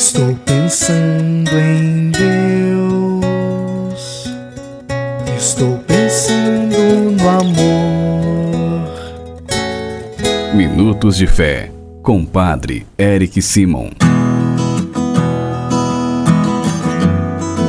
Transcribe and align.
Estou 0.00 0.34
pensando 0.46 1.50
em 1.58 2.10
Deus. 2.10 3.20
Estou 5.36 5.76
pensando 5.86 7.12
no 7.20 7.28
amor. 7.28 8.88
Minutos 10.54 11.18
de 11.18 11.26
Fé, 11.26 11.70
com 12.02 12.24
Padre 12.24 12.86
Eric 12.98 13.42
Simon. 13.42 13.90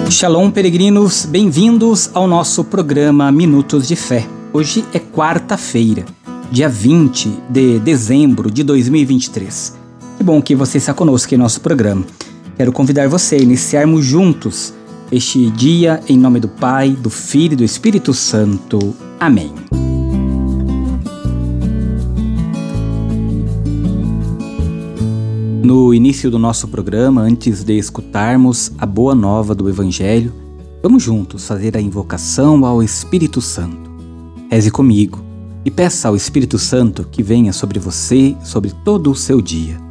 Shalom, 0.09 0.50
peregrinos, 0.52 1.25
bem-vindos 1.25 2.11
ao 2.13 2.29
nosso 2.29 2.63
programa 2.63 3.29
Minutos 3.29 3.89
de 3.89 3.98
Fé. 3.98 4.25
Hoje 4.54 4.86
é 4.93 5.00
quarta-feira, 5.00 6.05
dia 6.50 6.70
20 6.70 7.29
de 7.50 7.77
dezembro 7.79 8.50
de 8.50 8.63
2023. 8.63 9.82
Que 10.18 10.23
bom 10.23 10.41
que 10.41 10.55
você 10.55 10.77
está 10.77 10.93
conosco 10.93 11.34
em 11.34 11.38
nosso 11.38 11.59
programa. 11.59 12.05
Quero 12.62 12.71
convidar 12.71 13.09
você 13.09 13.38
a 13.38 13.41
iniciarmos 13.41 14.05
juntos 14.05 14.72
este 15.12 15.49
dia 15.49 15.99
em 16.08 16.16
nome 16.16 16.40
do 16.40 16.48
Pai, 16.48 16.91
do 16.91 17.09
Filho 17.09 17.53
e 17.53 17.55
do 17.55 17.63
Espírito 17.63 18.13
Santo. 18.13 18.94
Amém. 19.20 19.52
No 25.63 25.91
início 25.91 26.30
do 26.30 26.38
nosso 26.38 26.67
programa, 26.67 27.22
antes 27.22 27.63
de 27.63 27.76
escutarmos 27.80 28.72
a 28.78 28.86
boa 28.86 29.16
nova 29.16 29.55
do 29.55 29.67
Evangelho, 29.67 30.31
vamos 30.84 31.02
juntos 31.02 31.48
fazer 31.48 31.75
a 31.75 31.81
invocação 31.81 32.64
ao 32.64 32.84
Espírito 32.84 33.41
Santo. 33.41 33.89
Reze 34.52 34.70
comigo 34.70 35.20
e 35.66 35.72
peça 35.72 36.09
ao 36.09 36.16
Espírito 36.16 36.59
Santo 36.59 37.08
que 37.12 37.23
venha 37.23 37.53
sobre 37.53 37.80
você, 37.80 38.38
sobre 38.44 38.72
todo 38.86 39.09
o 39.09 39.16
seu 39.16 39.41
dia. 39.41 39.91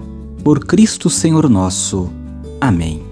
Por 0.43 0.65
Cristo 0.65 1.09
Senhor 1.09 1.47
nosso. 1.49 2.09
Amém. 2.59 3.03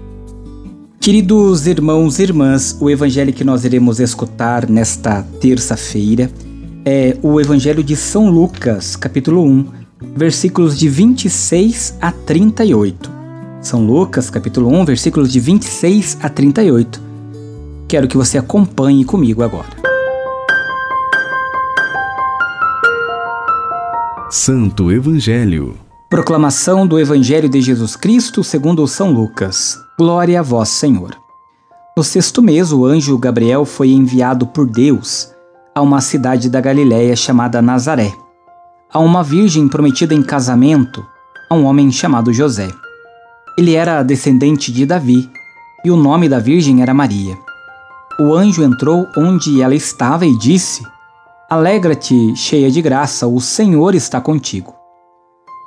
Queridos 1.00 1.66
irmãos 1.66 2.18
e 2.18 2.24
irmãs, 2.24 2.76
o 2.80 2.90
evangelho 2.90 3.32
que 3.32 3.44
nós 3.44 3.64
iremos 3.64 4.00
escutar 4.00 4.68
nesta 4.68 5.22
terça-feira 5.40 6.30
é 6.84 7.16
o 7.22 7.40
Evangelho 7.40 7.84
de 7.84 7.94
São 7.94 8.28
Lucas, 8.28 8.96
capítulo 8.96 9.44
1, 9.44 9.66
versículos 10.16 10.78
de 10.78 10.88
26 10.88 11.98
a 12.00 12.10
38. 12.10 13.10
São 13.62 13.84
Lucas, 13.86 14.28
capítulo 14.28 14.68
1, 14.68 14.84
versículos 14.84 15.32
de 15.32 15.38
26 15.38 16.18
a 16.22 16.28
38 16.28 17.00
Quero 17.86 18.06
que 18.06 18.16
você 18.16 18.38
acompanhe 18.38 19.04
comigo 19.04 19.42
agora. 19.42 19.68
Santo 24.30 24.92
Evangelho. 24.92 25.89
Proclamação 26.10 26.86
do 26.86 26.98
Evangelho 26.98 27.48
de 27.48 27.62
Jesus 27.62 27.96
Cristo 27.96 28.44
segundo 28.44 28.86
São 28.86 29.12
Lucas. 29.12 29.78
Glória 29.96 30.40
a 30.40 30.42
vós, 30.42 30.68
Senhor. 30.68 31.16
No 31.96 32.04
sexto 32.04 32.42
mês, 32.42 32.72
o 32.72 32.84
anjo 32.84 33.16
Gabriel 33.16 33.64
foi 33.64 33.92
enviado 33.92 34.46
por 34.46 34.66
Deus 34.66 35.30
a 35.74 35.80
uma 35.80 36.00
cidade 36.00 36.50
da 36.50 36.60
Galiléia 36.60 37.14
chamada 37.14 37.62
Nazaré, 37.62 38.12
a 38.92 38.98
uma 38.98 39.22
virgem 39.22 39.68
prometida 39.68 40.12
em 40.12 40.22
casamento 40.22 41.02
a 41.48 41.54
um 41.54 41.64
homem 41.64 41.90
chamado 41.90 42.32
José. 42.32 42.68
Ele 43.56 43.74
era 43.74 44.02
descendente 44.02 44.72
de 44.72 44.84
Davi 44.84 45.30
e 45.84 45.90
o 45.90 45.96
nome 45.96 46.28
da 46.28 46.38
virgem 46.38 46.82
era 46.82 46.92
Maria 46.92 47.38
o 48.20 48.34
anjo 48.34 48.62
entrou 48.62 49.08
onde 49.16 49.62
ela 49.62 49.74
estava 49.74 50.26
e 50.26 50.36
disse: 50.36 50.86
Alegra-te, 51.48 52.36
cheia 52.36 52.70
de 52.70 52.82
graça, 52.82 53.26
o 53.26 53.40
Senhor 53.40 53.94
está 53.94 54.20
contigo. 54.20 54.74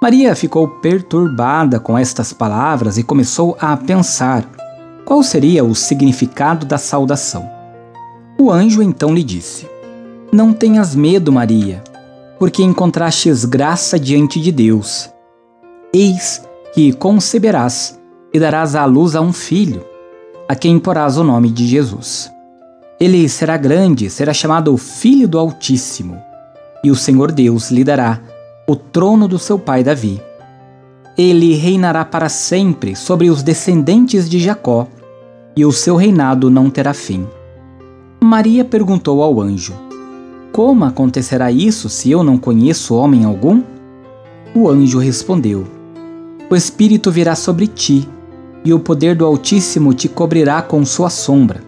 Maria 0.04 0.36
ficou 0.36 0.68
perturbada 0.68 1.80
com 1.80 1.98
estas 1.98 2.34
palavras 2.34 2.98
e 2.98 3.04
começou 3.04 3.56
a 3.58 3.78
pensar 3.78 4.46
qual 5.06 5.24
seria 5.24 5.64
o 5.64 5.74
significado 5.74 6.66
da 6.66 6.78
saudação. 6.78 7.50
O 8.38 8.52
anjo 8.52 8.84
então 8.84 9.16
lhe 9.16 9.24
disse: 9.24 9.66
Não 10.30 10.52
tenhas 10.52 10.94
medo, 10.94 11.32
Maria, 11.32 11.82
porque 12.38 12.62
encontrastes 12.62 13.46
graça 13.46 13.98
diante 13.98 14.42
de 14.42 14.52
Deus. 14.52 15.10
Eis 15.94 16.44
que 16.74 16.92
conceberás 16.92 17.98
e 18.34 18.38
darás 18.38 18.76
à 18.76 18.84
luz 18.84 19.16
a 19.16 19.22
um 19.22 19.32
filho, 19.32 19.86
a 20.50 20.54
quem 20.54 20.80
porás 20.80 21.18
o 21.18 21.24
nome 21.24 21.50
de 21.50 21.66
Jesus. 21.66 22.30
Ele 23.00 23.30
será 23.30 23.56
grande, 23.56 24.10
será 24.10 24.34
chamado 24.34 24.76
Filho 24.76 25.30
do 25.30 25.40
Altíssimo, 25.40 26.22
e 26.84 26.92
o 26.92 26.96
Senhor 26.96 27.32
Deus 27.32 27.72
lhe 27.72 27.86
dará 27.86 28.20
o 28.66 28.76
trono 28.76 29.28
do 29.28 29.38
seu 29.38 29.60
pai 29.60 29.84
Davi. 29.84 30.22
Ele 31.18 31.54
reinará 31.56 32.06
para 32.06 32.30
sempre 32.30 32.96
sobre 32.96 33.30
os 33.30 33.44
descendentes 33.44 34.30
de 34.30 34.40
Jacó, 34.40 34.88
e 35.56 35.66
o 35.66 35.72
seu 35.72 35.96
reinado 35.96 36.50
não 36.50 36.70
terá 36.70 36.94
fim. 36.94 37.28
Maria 38.24 38.64
perguntou 38.64 39.22
ao 39.22 39.40
anjo: 39.42 39.74
Como 40.52 40.86
acontecerá 40.86 41.52
isso 41.52 41.90
se 41.90 42.10
eu 42.10 42.24
não 42.24 42.38
conheço 42.38 42.96
homem 42.96 43.26
algum? 43.26 43.62
O 44.56 44.70
anjo 44.70 44.98
respondeu: 44.98 45.68
O 46.50 46.56
Espírito 46.56 47.12
virá 47.12 47.36
sobre 47.36 47.68
ti, 47.68 48.08
e 48.64 48.74
o 48.74 48.80
poder 48.80 49.16
do 49.16 49.26
Altíssimo 49.26 49.94
te 49.94 50.08
cobrirá 50.08 50.62
com 50.62 50.86
sua 50.86 51.10
sombra. 51.10 51.62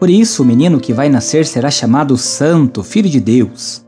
Por 0.00 0.10
isso, 0.10 0.42
o 0.42 0.46
menino 0.46 0.80
que 0.80 0.92
vai 0.92 1.08
nascer 1.08 1.46
será 1.46 1.70
chamado 1.70 2.16
Santo, 2.16 2.82
Filho 2.82 3.08
de 3.08 3.20
Deus. 3.20 3.87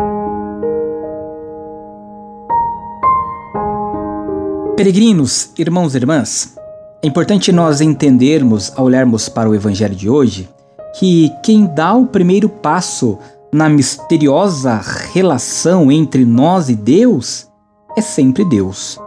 Peregrinos, 4.81 5.51
irmãos 5.59 5.93
e 5.93 5.97
irmãs, 5.97 6.55
é 7.03 7.07
importante 7.07 7.51
nós 7.51 7.81
entendermos, 7.81 8.73
ao 8.75 8.85
olharmos 8.85 9.29
para 9.29 9.47
o 9.47 9.53
Evangelho 9.53 9.93
de 9.93 10.09
hoje, 10.09 10.49
que 10.97 11.31
quem 11.43 11.67
dá 11.67 11.93
o 11.93 12.07
primeiro 12.07 12.49
passo 12.49 13.19
na 13.53 13.69
misteriosa 13.69 14.81
relação 15.13 15.91
entre 15.91 16.25
nós 16.25 16.67
e 16.67 16.75
Deus 16.75 17.47
é 17.95 18.01
sempre 18.01 18.43
Deus. 18.43 18.97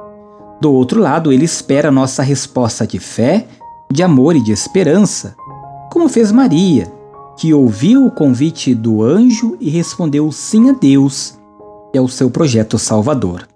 Do 0.61 0.73
outro 0.73 1.01
lado, 1.01 1.33
ele 1.33 1.45
espera 1.45 1.91
nossa 1.91 2.23
resposta 2.23 2.87
de 2.87 3.01
fé, 3.01 3.45
de 3.91 4.01
amor 4.01 4.37
e 4.37 4.45
de 4.45 4.53
esperança, 4.53 5.35
como 5.93 6.09
fez 6.09 6.31
Maria, 6.31 6.87
que 7.37 7.53
ouviu 7.53 8.07
o 8.07 8.13
convite 8.13 8.77
do 8.77 9.03
anjo 9.03 9.57
e 9.61 9.71
respondeu 9.71 10.31
sim 10.31 10.71
a 10.71 10.73
Deus 10.73 11.37
e 11.93 11.99
ao 11.99 12.07
seu 12.07 12.31
projeto 12.31 12.79
salvador. 12.79 13.49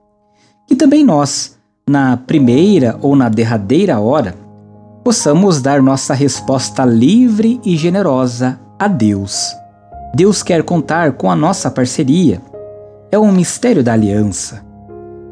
Que 0.67 0.75
também 0.75 1.05
nós, 1.05 1.58
na 1.89 2.17
primeira 2.17 2.99
ou 3.01 3.17
na 3.17 3.29
derradeira 3.29 3.99
hora, 3.99 4.35
possamos 5.03 5.63
dar 5.63 5.83
nossa 5.83 6.13
resposta 6.13 6.85
livre 6.85 7.61
e 7.65 7.77
generosa 7.77 8.61
a 8.79 8.87
Deus. 8.87 9.57
Deus 10.15 10.43
quer 10.43 10.63
contar 10.63 11.13
com 11.13 11.31
a 11.31 11.37
nossa 11.37 11.71
parceria. 11.71 12.41
É 13.11 13.19
um 13.19 13.33
mistério 13.33 13.83
da 13.83 13.93
aliança. 13.95 14.63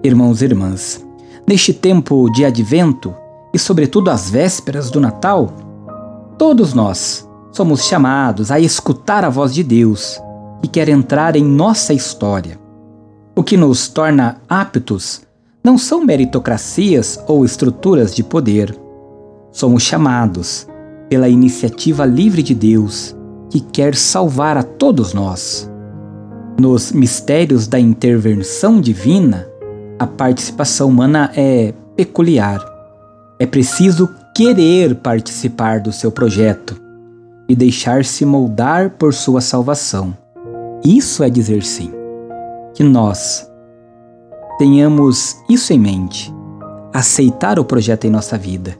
Irmãos 0.03 0.41
e 0.41 0.45
irmãs, 0.47 1.05
neste 1.47 1.75
tempo 1.75 2.31
de 2.31 2.45
advento 2.45 3.15
e, 3.53 3.59
sobretudo, 3.59 4.11
às 4.11 4.31
vésperas 4.31 4.91
do 4.91 5.01
Natal, 5.01 5.53
todos 6.39 6.73
nós 6.73 7.29
somos 7.53 7.85
chamados 7.85 8.51
a 8.51 8.61
escutar 8.61 9.25
a 9.25 9.29
voz 9.29 9.53
de 9.53 9.63
Deus, 9.63 10.21
que 10.63 10.69
quer 10.69 10.89
entrar 10.89 11.37
em 11.37 11.45
nossa 11.45 11.93
história. 11.93 12.59
O 13.35 13.43
que 13.43 13.57
nos 13.57 13.89
torna 13.89 14.39
aptos 14.49 15.26
não 15.67 15.77
são 15.77 16.05
meritocracias 16.05 17.19
ou 17.27 17.45
estruturas 17.45 18.15
de 18.15 18.23
poder. 18.23 18.73
Somos 19.51 19.83
chamados 19.83 20.65
pela 21.09 21.29
iniciativa 21.29 22.05
livre 22.05 22.41
de 22.41 22.55
Deus 22.55 23.17
que 23.51 23.59
quer 23.59 23.97
salvar 23.97 24.57
a 24.57 24.63
todos 24.63 25.13
nós. 25.13 25.69
Nos 26.57 26.93
mistérios 26.93 27.67
da 27.67 27.81
intervenção 27.81 28.81
divina, 28.81 29.45
a 29.99 30.07
participação 30.07 30.89
humana 30.89 31.33
é 31.35 31.75
peculiar. 31.97 32.65
É 33.37 33.45
preciso 33.45 34.09
querer 34.37 34.95
participar 34.95 35.81
do 35.81 35.91
seu 35.91 36.13
projeto 36.13 36.81
e 37.49 37.57
deixar-se 37.57 38.25
moldar 38.25 38.91
por 38.91 39.13
sua 39.13 39.41
salvação. 39.41 40.17
Isso 40.85 41.25
é 41.25 41.29
dizer 41.29 41.65
sim. 41.65 41.91
Que 42.73 42.85
nós 42.85 43.51
tenhamos 44.59 45.43
isso 45.49 45.73
em 45.73 45.79
mente, 45.79 46.35
aceitar 46.93 47.59
o 47.59 47.65
projeto 47.65 48.07
em 48.07 48.11
nossa 48.11 48.39
vida, 48.39 48.79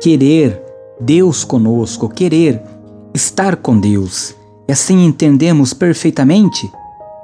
querer 0.00 0.62
Deus 1.00 1.44
conosco, 1.44 2.08
querer 2.08 2.62
estar 3.12 3.56
com 3.56 3.78
Deus. 3.78 4.34
E 4.68 4.72
assim 4.72 5.04
entendemos 5.04 5.72
perfeitamente 5.72 6.70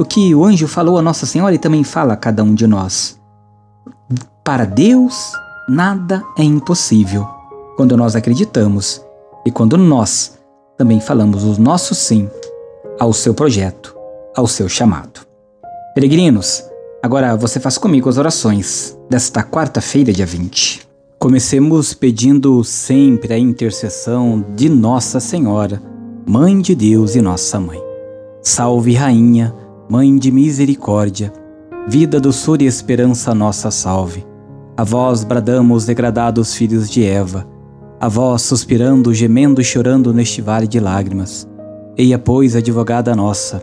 o 0.00 0.05
que 0.05 0.35
o 0.35 0.44
anjo 0.44 0.67
falou 0.67 0.99
a 0.99 1.02
Nossa 1.02 1.26
Senhora 1.26 1.55
e 1.55 1.58
também 1.58 1.85
fala 1.85 2.14
a 2.14 2.17
cada 2.17 2.43
um 2.43 2.55
de 2.55 2.67
nós. 2.67 3.20
Para 4.43 4.64
Deus, 4.64 5.32
nada 5.69 6.25
é 6.38 6.43
impossível 6.43 7.26
quando 7.76 7.97
nós 7.97 8.17
acreditamos 8.17 9.05
e 9.44 9.50
quando 9.50 9.76
nós 9.76 10.38
também 10.76 11.00
falamos 11.00 11.44
o 11.44 11.61
nosso 11.61 11.94
sim 11.94 12.29
ao 12.99 13.12
seu 13.12 13.35
projeto, 13.35 13.94
ao 14.35 14.47
seu 14.47 14.69
chamado. 14.69 15.20
Peregrinos, 15.94 16.64
agora 17.02 17.37
você 17.37 17.58
faz 17.58 17.79
comigo 17.79 18.08
as 18.08 18.19
orações 18.19 18.99
desta 19.08 19.43
quarta-feira, 19.43 20.12
dia 20.12 20.26
20. 20.26 20.88
Comecemos 21.19 21.93
pedindo 21.93 22.62
sempre 22.64 23.35
a 23.35 23.38
intercessão 23.38 24.44
de 24.55 24.69
Nossa 24.69 25.20
Senhora, 25.20 25.82
Mãe 26.26 26.61
de 26.61 26.75
Deus 26.75 27.14
e 27.14 27.20
Nossa 27.20 27.58
Mãe. 27.61 27.81
Salve, 28.43 28.94
Rainha, 28.94 29.55
Mãe 29.88 30.17
de 30.17 30.31
Misericórdia, 30.31 31.32
vida, 31.88 32.20
doçura 32.20 32.62
e 32.62 32.67
esperança 32.67 33.35
nossa 33.35 33.70
salve. 33.70 34.25
A 34.76 34.85
vós 34.85 35.25
bradamos, 35.25 35.85
degradados 35.85 36.55
filhos 36.55 36.88
de 36.88 37.05
Eva, 37.05 37.47
a 38.00 38.08
vós 38.08 38.43
suspirando, 38.43 39.12
gemendo 39.12 39.61
e 39.61 39.64
chorando 39.64 40.14
neste 40.14 40.41
vale 40.41 40.67
de 40.67 40.81
lágrimas. 40.81 41.47
Eia, 41.99 42.19
pois, 42.19 42.56
advogada 42.56 43.14
nossa, 43.14 43.62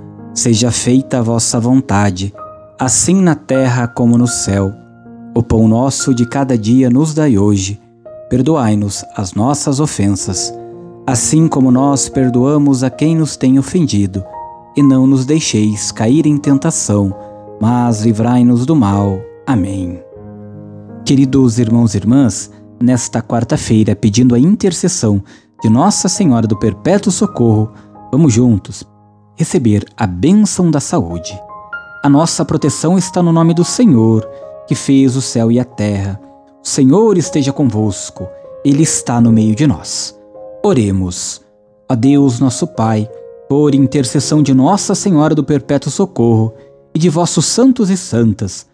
Seja 0.33 0.71
feita 0.71 1.19
a 1.19 1.21
vossa 1.21 1.59
vontade, 1.59 2.33
assim 2.79 3.21
na 3.21 3.35
terra 3.35 3.85
como 3.85 4.17
no 4.17 4.27
céu. 4.27 4.71
O 5.35 5.43
pão 5.43 5.67
nosso 5.67 6.15
de 6.15 6.25
cada 6.25 6.57
dia 6.57 6.89
nos 6.89 7.13
dai 7.13 7.37
hoje. 7.37 7.81
Perdoai-nos 8.29 9.03
as 9.13 9.33
nossas 9.33 9.81
ofensas, 9.81 10.53
assim 11.05 11.49
como 11.49 11.69
nós 11.69 12.07
perdoamos 12.07 12.81
a 12.81 12.89
quem 12.89 13.17
nos 13.17 13.35
tem 13.35 13.59
ofendido. 13.59 14.23
E 14.77 14.81
não 14.81 15.05
nos 15.05 15.25
deixeis 15.25 15.91
cair 15.91 16.25
em 16.25 16.37
tentação, 16.37 17.13
mas 17.59 18.01
livrai-nos 18.01 18.65
do 18.65 18.73
mal. 18.73 19.19
Amém. 19.45 20.01
Queridos 21.03 21.59
irmãos 21.59 21.93
e 21.93 21.97
irmãs, 21.97 22.49
nesta 22.81 23.21
quarta-feira, 23.21 23.97
pedindo 23.97 24.33
a 24.33 24.39
intercessão 24.39 25.21
de 25.61 25.69
Nossa 25.69 26.07
Senhora 26.07 26.47
do 26.47 26.57
Perpétuo 26.57 27.11
Socorro, 27.11 27.69
vamos 28.13 28.31
juntos 28.31 28.89
receber 29.41 29.83
a 29.97 30.05
bênção 30.05 30.69
da 30.69 30.79
saúde. 30.79 31.33
A 32.03 32.07
nossa 32.07 32.45
proteção 32.45 32.95
está 32.95 33.23
no 33.23 33.31
nome 33.31 33.55
do 33.55 33.63
Senhor, 33.63 34.23
que 34.67 34.75
fez 34.75 35.15
o 35.15 35.21
céu 35.21 35.51
e 35.51 35.59
a 35.59 35.65
terra. 35.65 36.21
O 36.63 36.67
Senhor 36.67 37.17
esteja 37.17 37.51
convosco, 37.51 38.27
Ele 38.63 38.83
está 38.83 39.19
no 39.19 39.31
meio 39.31 39.55
de 39.55 39.65
nós. 39.65 40.15
Oremos. 40.63 41.41
A 41.89 41.95
Deus, 41.95 42.39
nosso 42.39 42.67
Pai, 42.67 43.09
por 43.49 43.73
intercessão 43.73 44.43
de 44.43 44.53
Nossa 44.53 44.93
Senhora 44.93 45.33
do 45.33 45.43
Perpétuo 45.43 45.91
Socorro 45.91 46.53
e 46.93 46.99
de 46.99 47.09
vossos 47.09 47.47
santos 47.47 47.89
e 47.89 47.97
santas, 47.97 48.67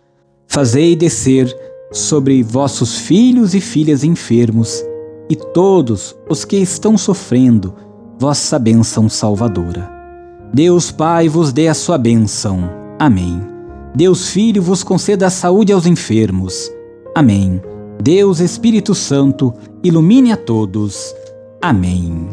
fazei 0.48 0.98
descer 0.98 1.56
sobre 1.94 2.44
vossos 2.44 2.98
filhos 2.98 3.56
e 3.56 3.62
filhas 3.62 4.04
enfermos 4.04 4.84
e 5.30 5.36
todos 5.38 6.14
os 6.30 6.44
que 6.44 6.58
estão 6.58 6.98
sofrendo 6.98 7.74
vossa 8.20 8.60
bênção 8.60 9.08
salvadora. 9.08 9.97
Deus 10.54 10.92
Pai 10.92 11.28
vos 11.28 11.52
dê 11.52 11.68
a 11.68 11.74
sua 11.74 11.98
bênção. 11.98 12.70
Amém. 13.00 13.42
Deus 13.96 14.30
Filho 14.30 14.62
vos 14.62 14.84
conceda 14.84 15.28
a 15.28 15.30
saúde 15.30 15.74
aos 15.74 15.86
enfermos. 15.86 16.72
Amém. 17.16 17.62
Deus 18.02 18.40
Espírito 18.40 18.94
Santo 18.94 19.54
ilumine 19.84 20.32
a 20.32 20.38
todos. 20.38 21.14
Amém. 21.62 22.30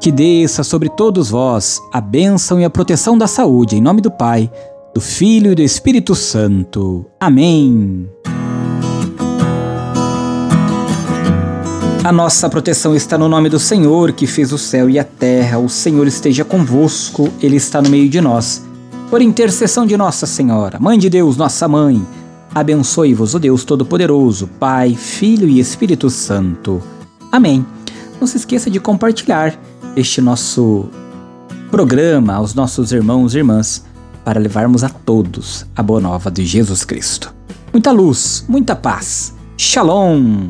Que 0.00 0.12
desça 0.12 0.62
sobre 0.62 0.88
todos 0.90 1.30
vós 1.30 1.80
a 1.92 2.00
bênção 2.00 2.60
e 2.60 2.64
a 2.64 2.70
proteção 2.70 3.16
da 3.16 3.26
saúde, 3.26 3.76
em 3.76 3.80
nome 3.80 4.00
do 4.00 4.10
Pai, 4.10 4.50
do 4.94 5.00
Filho 5.00 5.52
e 5.52 5.54
do 5.54 5.62
Espírito 5.62 6.14
Santo. 6.14 7.06
Amém. 7.18 8.08
A 12.04 12.12
nossa 12.12 12.50
proteção 12.50 12.94
está 12.94 13.16
no 13.16 13.30
nome 13.30 13.48
do 13.48 13.58
Senhor, 13.58 14.12
que 14.12 14.26
fez 14.26 14.52
o 14.52 14.58
céu 14.58 14.90
e 14.90 14.98
a 14.98 15.04
terra. 15.04 15.58
O 15.58 15.70
Senhor 15.70 16.06
esteja 16.06 16.44
convosco, 16.44 17.32
Ele 17.40 17.56
está 17.56 17.80
no 17.80 17.88
meio 17.88 18.10
de 18.10 18.20
nós. 18.20 18.62
Por 19.08 19.22
intercessão 19.22 19.86
de 19.86 19.96
Nossa 19.96 20.26
Senhora, 20.26 20.78
Mãe 20.78 20.98
de 20.98 21.08
Deus, 21.08 21.38
nossa 21.38 21.66
mãe, 21.66 22.06
abençoe-vos 22.54 23.32
o 23.32 23.38
Deus 23.38 23.64
Todo-Poderoso, 23.64 24.46
Pai, 24.60 24.94
Filho 24.94 25.48
e 25.48 25.58
Espírito 25.58 26.10
Santo. 26.10 26.82
Amém. 27.32 27.64
Não 28.20 28.26
se 28.26 28.36
esqueça 28.36 28.68
de 28.68 28.78
compartilhar 28.78 29.58
este 29.96 30.20
nosso 30.20 30.90
programa 31.70 32.34
aos 32.34 32.52
nossos 32.52 32.92
irmãos 32.92 33.34
e 33.34 33.38
irmãs 33.38 33.82
para 34.22 34.38
levarmos 34.38 34.84
a 34.84 34.90
todos 34.90 35.64
a 35.74 35.82
boa 35.82 36.02
nova 36.02 36.30
de 36.30 36.44
Jesus 36.44 36.84
Cristo. 36.84 37.32
Muita 37.72 37.90
luz, 37.92 38.44
muita 38.46 38.76
paz. 38.76 39.34
Shalom! 39.56 40.48